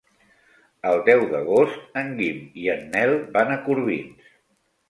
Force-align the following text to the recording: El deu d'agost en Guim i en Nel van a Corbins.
El 0.91 1.01
deu 1.09 1.25
d'agost 1.33 2.01
en 2.03 2.09
Guim 2.21 2.41
i 2.65 2.67
en 2.77 2.83
Nel 2.97 3.15
van 3.39 3.55
a 3.55 3.59
Corbins. 3.69 4.35